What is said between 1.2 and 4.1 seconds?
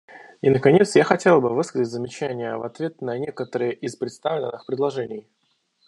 бы высказать замечания в ответ на некоторые из